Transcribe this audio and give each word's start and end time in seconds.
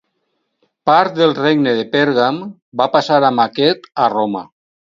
Part 0.89 1.19
del 1.19 1.35
regne 1.41 1.75
de 1.81 1.85
Pèrgam, 1.93 2.41
va 2.83 2.91
passar 2.97 3.21
amb 3.31 3.47
aquest 3.49 3.87
a 4.07 4.13
Roma. 4.19 4.45